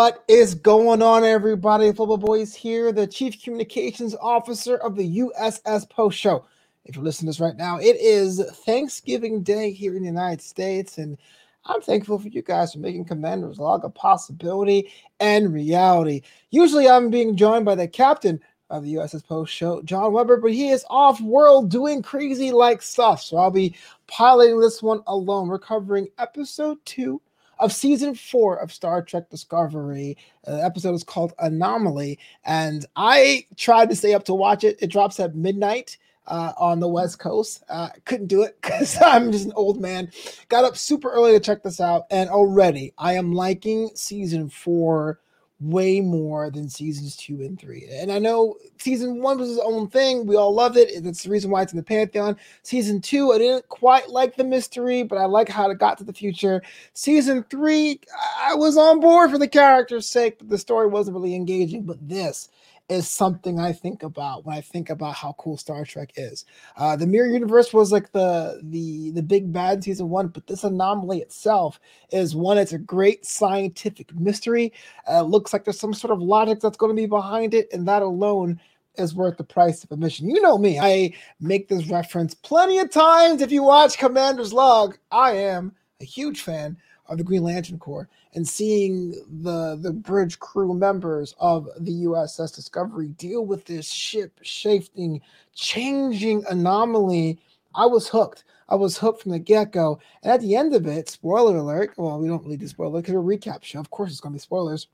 [0.00, 1.92] What is going on, everybody?
[1.92, 6.46] Football Boys here, the Chief Communications Officer of the USS Post Show.
[6.86, 10.40] If you're listening to this right now, it is Thanksgiving Day here in the United
[10.40, 11.18] States, and
[11.66, 16.22] I'm thankful for you guys for making Commanders Log a possibility and reality.
[16.48, 20.52] Usually, I'm being joined by the captain of the USS Post Show, John Weber, but
[20.52, 25.48] he is off world doing crazy like stuff, so I'll be piloting this one alone.
[25.48, 27.20] We're covering episode two
[27.60, 30.16] of season four of Star Trek Discovery.
[30.46, 34.78] Uh, the episode is called Anomaly, and I tried to stay up to watch it.
[34.80, 35.96] It drops at midnight.
[36.26, 37.64] Uh, on the West Coast.
[37.68, 40.12] Uh, couldn't do it because I'm just an old man.
[40.48, 45.18] Got up super early to check this out, and already I am liking season four
[45.60, 47.86] way more than seasons two and three.
[47.90, 50.26] And I know season one was its own thing.
[50.26, 51.04] We all loved it.
[51.04, 52.36] That's the reason why it's in the Pantheon.
[52.62, 56.04] Season two, I didn't quite like the mystery, but I like how it got to
[56.04, 56.62] the future.
[56.94, 58.00] Season three,
[58.42, 61.82] I was on board for the character's sake, but the story wasn't really engaging.
[61.82, 62.48] But this,
[62.90, 66.44] is something I think about when I think about how cool Star Trek is.
[66.76, 70.64] Uh, the Mirror Universe was like the the the big bad season one, but this
[70.64, 71.78] anomaly itself
[72.10, 72.58] is one.
[72.58, 74.72] It's a great scientific mystery.
[75.08, 77.86] Uh, looks like there's some sort of logic that's going to be behind it, and
[77.86, 78.60] that alone
[78.96, 80.28] is worth the price of admission.
[80.28, 83.40] You know me; I make this reference plenty of times.
[83.40, 86.76] If you watch Commander's Log, I am a huge fan
[87.10, 89.10] of the Green Lantern Corps and seeing
[89.42, 95.20] the the bridge crew members of the USS Discovery deal with this ship shifting,
[95.54, 97.38] changing anomaly,
[97.74, 98.44] I was hooked.
[98.68, 99.98] I was hooked from the get go.
[100.22, 101.92] And at the end of it, spoiler alert.
[101.96, 103.80] Well, we don't really do spoiler because a recap show.
[103.80, 104.86] Of course, it's going to be spoilers.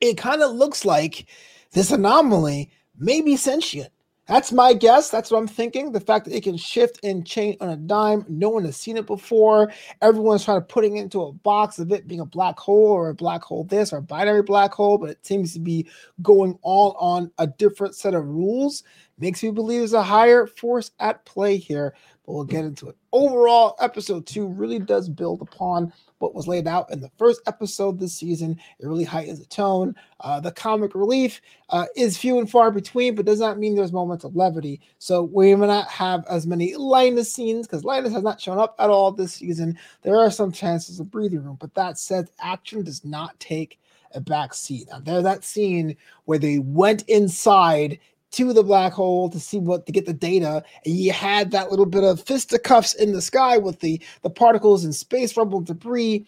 [0.00, 1.26] It kind of looks like
[1.72, 3.90] this anomaly may be sentient.
[4.28, 5.08] That's my guess.
[5.08, 5.90] That's what I'm thinking.
[5.90, 8.26] The fact that it can shift and change on a dime.
[8.28, 9.72] No one has seen it before.
[10.02, 13.08] Everyone's trying to put it into a box of it being a black hole or
[13.08, 15.88] a black hole this or a binary black hole, but it seems to be
[16.20, 18.84] going all on a different set of rules.
[19.18, 21.94] Makes me believe there's a higher force at play here,
[22.28, 22.96] but we'll get into it.
[23.10, 27.98] Overall, episode two really does build upon what was laid out in the first episode
[27.98, 28.60] this season.
[28.78, 29.94] It really heightens the tone.
[30.20, 31.40] Uh, the comic relief
[31.70, 34.82] uh, is few and far between, but does not mean there's moments of levity.
[34.98, 38.74] So we may not have as many Linus scenes because Linus has not shown up
[38.78, 39.78] at all this season.
[40.02, 43.80] There are some chances of breathing room, but that said, action does not take
[44.12, 44.88] a back seat.
[44.90, 45.96] Now, there's that scene
[46.26, 47.98] where they went inside
[48.30, 50.62] to the black hole to see what to get the data.
[50.84, 54.84] And you had that little bit of fisticuffs in the sky with the the particles
[54.84, 56.26] and space rubble debris.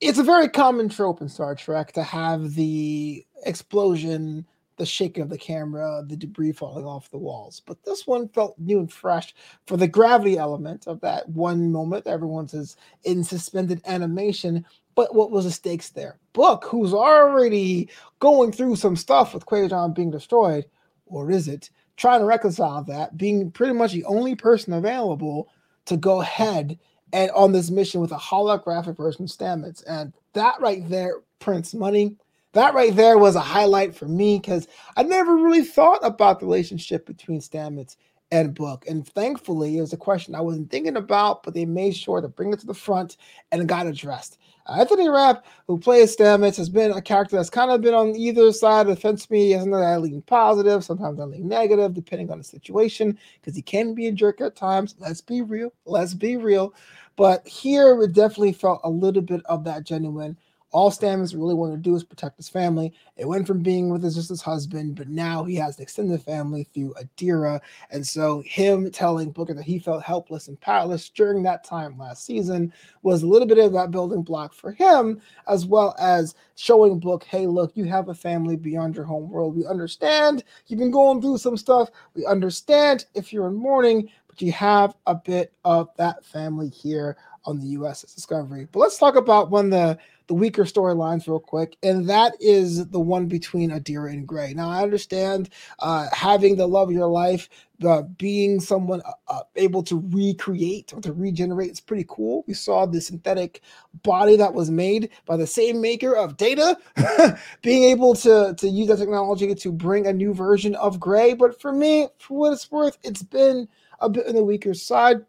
[0.00, 4.46] It's a very common trope in star trek to have the explosion
[4.78, 7.60] the shaking of the camera the debris falling off the walls.
[7.64, 9.34] But this one felt new and fresh
[9.66, 12.06] for the gravity element of that one moment.
[12.06, 14.64] Everyone's in suspended animation
[14.94, 16.18] but what was the stakes there?
[16.32, 17.88] Book who's already
[18.20, 20.66] going through some stuff with Kwejian being destroyed
[21.12, 25.48] or is it trying to reconcile that being pretty much the only person available
[25.86, 26.78] to go ahead
[27.12, 29.82] and on this mission with a holographic version of Stamets?
[29.86, 32.16] And that right there prints money.
[32.52, 36.46] That right there was a highlight for me because I never really thought about the
[36.46, 37.96] relationship between Stamets
[38.32, 38.84] and Book.
[38.88, 42.28] And thankfully, it was a question I wasn't thinking about, but they made sure to
[42.28, 43.18] bring it to the front
[43.52, 44.38] and got addressed.
[44.66, 48.16] Uh, Anthony Rapp, who plays Stamets, has been a character that's kind of been on
[48.16, 49.52] either side of the fence me.
[49.52, 53.94] Sometimes I lean positive, sometimes I lean negative, depending on the situation, because he can
[53.94, 54.94] be a jerk at times.
[54.98, 55.72] Let's be real.
[55.84, 56.74] Let's be real.
[57.16, 60.38] But here, it definitely felt a little bit of that genuine
[60.72, 62.92] all Stamets really wanted to do is protect his family.
[63.16, 66.22] It went from being with his, just his husband, but now he has an extended
[66.22, 67.60] family through Adira.
[67.90, 72.24] And so, him telling Booker that he felt helpless and powerless during that time last
[72.24, 72.72] season
[73.02, 77.24] was a little bit of that building block for him, as well as showing Book,
[77.24, 79.56] hey, look, you have a family beyond your home world.
[79.56, 81.90] We understand you've been going through some stuff.
[82.14, 87.18] We understand if you're in mourning, but you have a bit of that family here
[87.44, 88.66] on the USS Discovery.
[88.72, 89.98] But let's talk about one of the
[90.28, 94.54] the weaker storylines real quick, and that is the one between Adira and Gray.
[94.54, 95.50] Now, I understand
[95.80, 97.50] uh, having the love of your life,
[97.84, 102.44] uh, being someone uh, uh, able to recreate or to regenerate is pretty cool.
[102.46, 103.60] We saw the synthetic
[104.04, 106.78] body that was made by the same maker of Data,
[107.62, 111.34] being able to, to use that technology to bring a new version of Gray.
[111.34, 113.68] But for me, for what it's worth, it's been
[114.02, 115.24] a bit on the weaker side.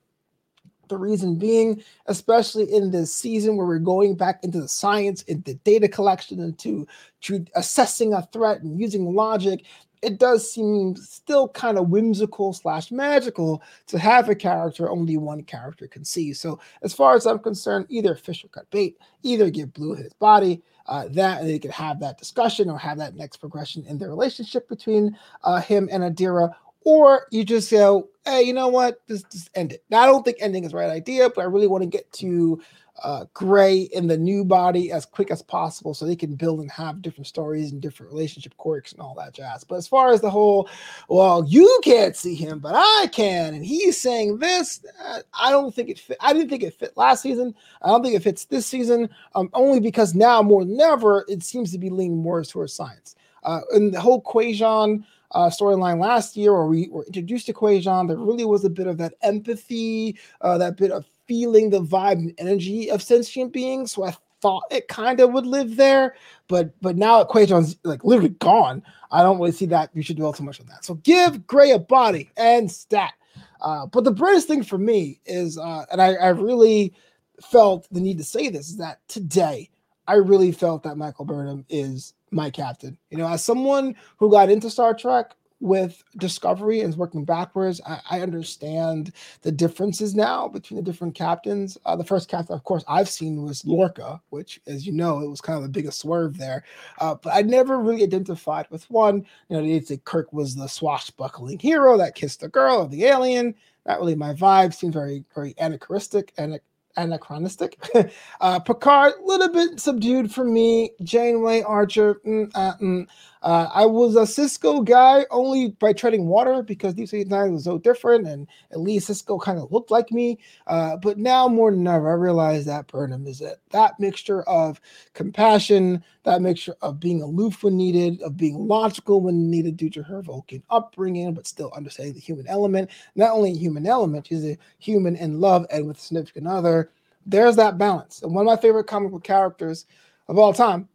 [0.89, 5.53] The reason being, especially in this season where we're going back into the science, into
[5.55, 6.85] data collection, into
[7.21, 9.63] to assessing a threat and using logic,
[10.03, 15.43] it does seem still kind of whimsical slash magical to have a character only one
[15.43, 16.33] character can see.
[16.33, 20.61] So as far as I'm concerned, either Fisher cut bait, either give Blue his body,
[20.87, 24.67] uh, that they could have that discussion or have that next progression in the relationship
[24.67, 26.53] between uh, him and Adira,
[26.85, 29.83] or you just go, hey, you know what, just, just end it.
[29.89, 32.11] Now I don't think ending is the right idea, but I really want to get
[32.13, 32.61] to
[33.01, 36.71] uh, Gray in the new body as quick as possible so they can build and
[36.71, 39.63] have different stories and different relationship quirks and all that jazz.
[39.63, 40.69] But as far as the whole,
[41.09, 45.73] well, you can't see him, but I can, and he's saying this, uh, I don't
[45.73, 46.17] think it fit.
[46.21, 47.55] I didn't think it fit last season.
[47.81, 51.43] I don't think it fits this season, um, only because now more than ever, it
[51.43, 53.15] seems to be leaning more towards science.
[53.43, 55.03] Uh, and the whole Kwejian
[55.33, 58.87] uh, storyline last year, where we were introduced to Kwejian, there really was a bit
[58.87, 63.91] of that empathy, uh, that bit of feeling the vibe and energy of sentient beings.
[63.93, 66.15] So I thought it kind of would live there,
[66.47, 68.83] but but now Kwejian's like literally gone.
[69.11, 69.89] I don't really see that.
[69.93, 70.83] You should dwell too much on that.
[70.83, 73.13] So give Gray a body and stat.
[73.61, 76.93] Uh, but the brightest thing for me is, uh, and I, I really
[77.41, 79.69] felt the need to say this, is that today
[80.07, 82.97] I really felt that Michael Burnham is my captain.
[83.09, 87.99] You know, as someone who got into Star Trek with Discovery and working backwards, I,
[88.11, 89.13] I, understand
[89.43, 91.77] the differences now between the different captains.
[91.85, 95.29] Uh, the first captain, of course, I've seen was Lorca, which, as you know, it
[95.29, 96.65] was kind of the biggest swerve there.
[96.99, 99.25] Uh, but I never really identified with one.
[99.47, 103.05] You know, they'd say Kirk was the swashbuckling hero that kissed the girl or the
[103.05, 103.55] alien.
[103.85, 104.73] Not really my vibe.
[104.73, 106.59] Seems very, very anachronistic and
[106.97, 107.77] anachronistic.
[108.41, 110.91] uh, Picard, a little bit subdued for me.
[111.03, 113.07] Janeway, Archer, mm, uh, mm.
[113.43, 117.65] Uh, I was a Sisko guy only by treading water because Deep Space Nine was
[117.65, 120.39] so different, and at least Sisko kind of looked like me.
[120.65, 123.59] Uh, but now more than ever, I realize that Burnham is it.
[123.71, 124.79] That mixture of
[125.13, 130.03] compassion, that mixture of being aloof when needed, of being logical when needed due to
[130.03, 132.91] her Vulcan upbringing, but still understanding the human element.
[133.15, 136.91] Not only human element, she's a human in love and with a significant other.
[137.25, 138.21] There's that balance.
[138.21, 139.85] And one of my favorite comic book characters
[140.29, 140.87] of all time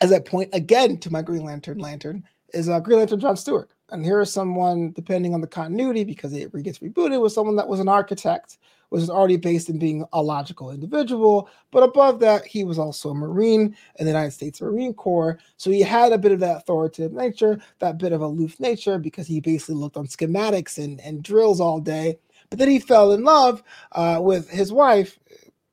[0.00, 3.70] as I point again to my Green Lantern lantern, is uh, Green Lantern John Stewart.
[3.90, 7.68] And here is someone, depending on the continuity, because it gets rebooted, was someone that
[7.68, 8.58] was an architect,
[8.90, 11.48] which is already based in being a logical individual.
[11.70, 15.38] But above that, he was also a Marine in the United States Marine Corps.
[15.56, 19.26] So he had a bit of that authoritative nature, that bit of aloof nature, because
[19.26, 22.18] he basically looked on schematics and, and drills all day.
[22.48, 23.62] But then he fell in love
[23.92, 25.18] uh, with his wife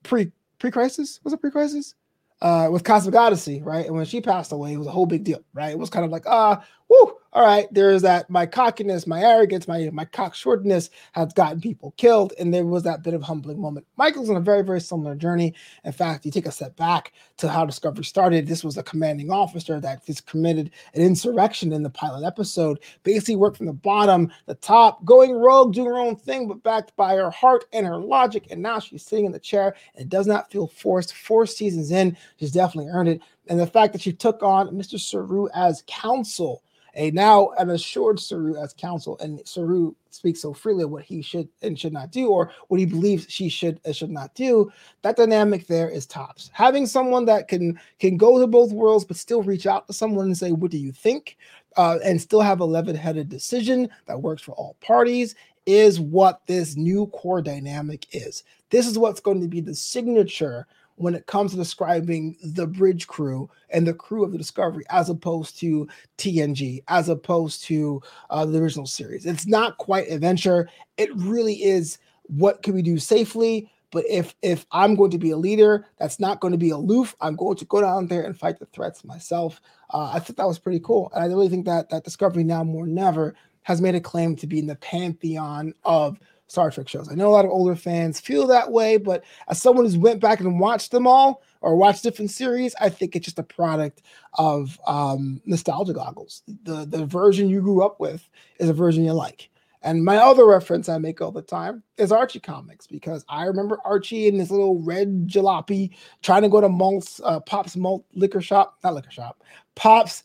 [0.04, 1.20] pre pre crisis.
[1.24, 1.96] Was it pre crisis?
[2.42, 3.86] Uh, with Cosmic Odyssey, right?
[3.86, 5.72] And when she passed away, it was a whole big deal, right?
[5.72, 9.68] It was kind of like, ah, whoo, all right, there's that my cockiness, my arrogance,
[9.68, 13.86] my my cocksuredness has gotten people killed, and there was that bit of humbling moment.
[13.98, 15.54] Michael's on a very very similar journey.
[15.84, 18.48] In fact, you take a step back to how Discovery started.
[18.48, 22.80] This was a commanding officer that just committed an insurrection in the pilot episode.
[23.04, 26.96] Basically, worked from the bottom, the top, going rogue, doing her own thing, but backed
[26.96, 28.48] by her heart and her logic.
[28.50, 31.14] And now she's sitting in the chair and does not feel forced.
[31.14, 33.22] Four seasons in, she's definitely earned it.
[33.48, 35.00] And the fact that she took on Mr.
[35.00, 36.64] Saru as counsel
[36.98, 41.22] a now an assured Saru as counsel, and Saru speaks so freely of what he
[41.22, 44.72] should and should not do, or what he believes she should and should not do.
[45.04, 46.50] That dynamic there is tops.
[46.54, 50.26] Having someone that can can go to both worlds, but still reach out to someone
[50.26, 51.38] and say, "What do you think?"
[51.78, 55.36] Uh, and still have a level-headed decision that works for all parties
[55.68, 58.44] is what this new core dynamic is.
[58.72, 60.66] This is what's going to be the signature
[60.98, 65.10] when it comes to describing the bridge crew and the crew of the Discovery as
[65.10, 65.88] opposed to
[66.18, 69.26] TNG, as opposed to uh, the original series.
[69.26, 70.68] It's not quite adventure.
[70.98, 73.72] It really is what can we do safely.
[73.92, 77.16] But if if I'm going to be a leader, that's not going to be aloof.
[77.22, 79.62] I'm going to go down there and fight the threats myself.
[79.94, 82.64] Uh, I thought that was pretty cool, and I really think that that Discovery now
[82.66, 86.88] more than ever has made a claim to be in the pantheon of Star Trek
[86.88, 87.10] shows.
[87.10, 90.22] I know a lot of older fans feel that way, but as someone who's went
[90.22, 94.02] back and watched them all or watched different series, I think it's just a product
[94.36, 96.44] of um, nostalgia goggles.
[96.64, 98.28] The the version you grew up with
[98.60, 99.50] is a version you like.
[99.84, 103.78] And my other reference I make all the time is Archie comics because I remember
[103.86, 108.42] Archie in this little red jalopy trying to go to Malt's uh, Pop's Malt liquor
[108.42, 109.44] shop, not liquor shop,
[109.76, 110.24] Pop's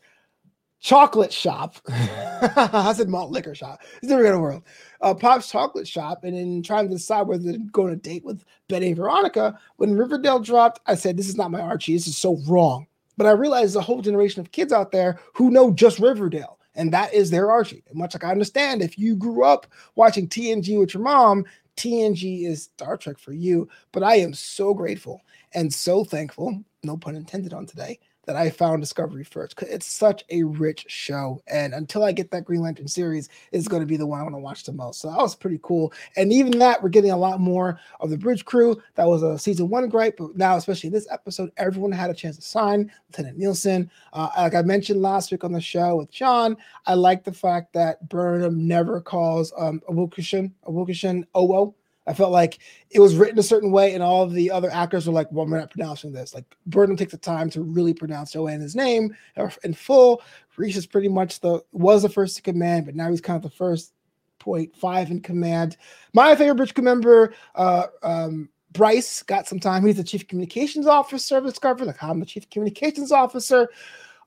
[0.83, 1.77] chocolate shop.
[1.89, 3.81] I said malt liquor shop.
[3.99, 4.62] It's never gonna work.
[5.01, 8.25] Uh, Pop's chocolate shop, and then trying to decide whether to go on a date
[8.25, 9.59] with Betty and Veronica.
[9.77, 11.95] When Riverdale dropped, I said, "This is not my Archie.
[11.95, 12.87] This is so wrong."
[13.17, 16.93] But I realized a whole generation of kids out there who know just Riverdale, and
[16.93, 17.85] that is their Archie.
[17.89, 21.45] And much like I understand, if you grew up watching TNG with your mom,
[21.77, 23.69] TNG is Star Trek for you.
[23.93, 25.23] But I am so grateful
[25.55, 29.87] and so thankful, no pun intended on today, that I found Discovery first because it's
[29.87, 31.43] such a rich show.
[31.49, 34.23] And until I get that Green Lantern series, it's going to be the one I
[34.23, 35.00] want to watch the most.
[35.00, 35.93] So that was pretty cool.
[36.17, 38.81] And even that, we're getting a lot more of the Bridge Crew.
[38.95, 42.37] That was a season one gripe, but now, especially this episode, everyone had a chance
[42.37, 42.91] to sign.
[43.11, 47.25] Lieutenant Nilsson, uh, like I mentioned last week on the show with John, I like
[47.25, 51.75] the fact that Burnham never calls um, Awokishin, Awokishin Owo
[52.07, 52.59] I felt like
[52.91, 55.59] it was written a certain way, and all the other actors were like, "Well, we're
[55.59, 59.17] not pronouncing this." Like Burnham takes the time to really pronounce Joanna's name
[59.65, 60.23] in full.
[60.57, 63.43] Rhys is pretty much the was the first to command, but now he's kind of
[63.43, 63.93] the first
[64.39, 65.77] point five in command.
[66.13, 69.87] My favorite Bridge member, uh, um, Bryce, got some time.
[69.87, 71.87] He's the chief communications officer of Discovery.
[71.87, 73.69] Like I'm the chief communications officer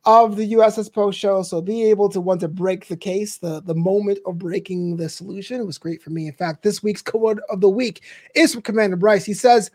[0.05, 1.41] of the USS Post show.
[1.41, 5.09] So be able to want to break the case, the, the moment of breaking the
[5.09, 6.27] solution was great for me.
[6.27, 8.03] In fact, this week's quote of the week
[8.35, 9.25] is from Commander Bryce.
[9.25, 9.71] He says,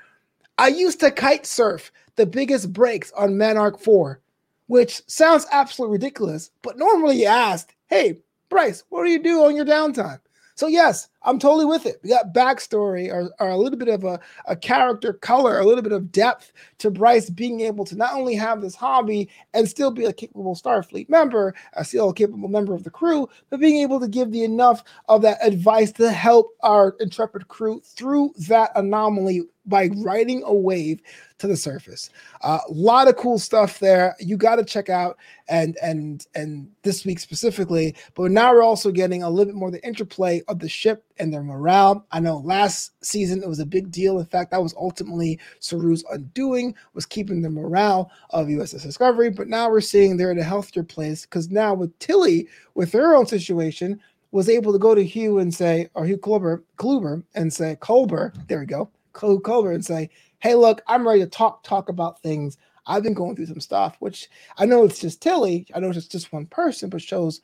[0.59, 4.21] I used to kite surf the biggest breaks on Monarch 4,
[4.67, 9.57] which sounds absolutely ridiculous, but normally you asked, hey, Bryce, what do you do on
[9.57, 10.21] your downtime?
[10.55, 12.01] So yes, I'm totally with it.
[12.03, 15.83] We got backstory or, or a little bit of a, a character color, a little
[15.83, 19.91] bit of depth to Bryce being able to not only have this hobby and still
[19.91, 24.01] be a capable Starfleet member, a still capable member of the crew, but being able
[24.01, 29.43] to give the enough of that advice to help our intrepid crew through that anomaly
[29.67, 31.01] by riding a wave
[31.39, 32.11] to the surface.
[32.43, 34.17] A uh, lot of cool stuff there.
[34.19, 35.17] You got to check out
[35.49, 37.95] and and and this week specifically.
[38.15, 41.33] But now we're also getting a little bit more the interplay of the ship and
[41.33, 42.07] their morale.
[42.11, 44.19] I know last season it was a big deal.
[44.19, 49.31] In fact, that was ultimately Saru's undoing was keeping the morale of USS Discovery.
[49.31, 53.15] But now we're seeing they're in a healthier place because now with Tilly with her
[53.15, 54.01] own situation
[54.33, 58.33] was able to go to Hugh and say, or Hugh Kluber, Kluber and say, Culber,
[58.49, 60.09] there we go, Culber and say,
[60.39, 62.57] hey, look, I'm ready to talk talk about things.
[62.87, 65.67] I've been going through some stuff, which I know it's just Tilly.
[65.75, 67.41] I know it's just one person, but shows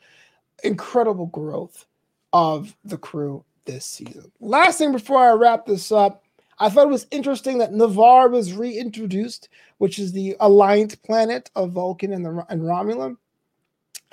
[0.65, 1.85] incredible growth
[2.33, 4.31] of the crew this season.
[4.41, 6.25] Last thing before I wrap this up,
[6.59, 11.73] I thought it was interesting that Ni'Var was reintroduced, which is the alliance planet of
[11.73, 13.17] Vulcan and, the, and Romulan.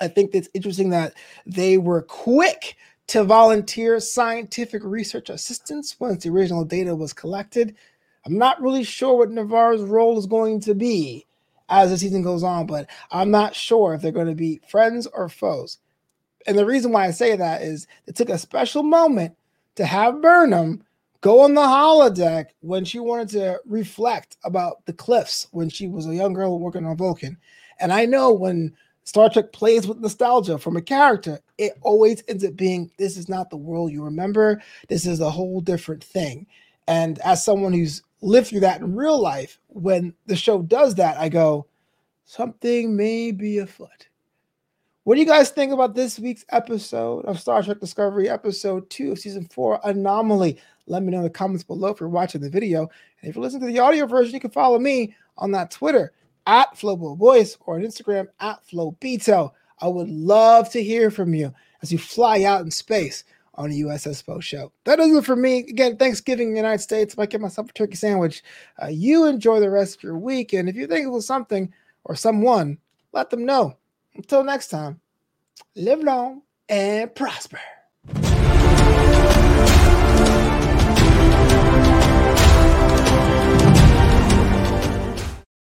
[0.00, 1.14] I think it's interesting that
[1.46, 7.74] they were quick to volunteer scientific research assistance once the original data was collected.
[8.26, 11.26] I'm not really sure what Ni'Var's role is going to be
[11.68, 15.06] as the season goes on, but I'm not sure if they're going to be friends
[15.06, 15.78] or foes.
[16.46, 19.34] And the reason why I say that is it took a special moment
[19.76, 20.82] to have Burnham
[21.20, 26.06] go on the holodeck when she wanted to reflect about the cliffs when she was
[26.06, 27.38] a young girl working on Vulcan.
[27.80, 32.44] And I know when Star Trek plays with nostalgia from a character, it always ends
[32.44, 34.62] up being this is not the world you remember.
[34.88, 36.46] This is a whole different thing.
[36.86, 41.18] And as someone who's lived through that in real life, when the show does that,
[41.18, 41.66] I go,
[42.24, 44.08] something may be afoot.
[45.04, 49.12] What do you guys think about this week's episode of Star Trek Discovery, episode two
[49.12, 50.58] of season four, Anomaly?
[50.86, 52.88] Let me know in the comments below if you're watching the video.
[53.20, 56.14] And if you're listening to the audio version, you can follow me on that Twitter
[56.46, 59.50] at Flowbo Voice or on Instagram at Flowbito.
[59.78, 63.24] I would love to hear from you as you fly out in space
[63.56, 64.72] on a USS Post show.
[64.84, 65.58] That does it for me.
[65.58, 67.14] Again, Thanksgiving in the United States.
[67.14, 68.42] I might get myself a turkey sandwich.
[68.82, 70.54] Uh, you enjoy the rest of your week.
[70.54, 71.70] And if you think it was something
[72.04, 72.78] or someone,
[73.12, 73.76] let them know.
[74.14, 75.00] Until next time,
[75.74, 77.60] live long and prosper.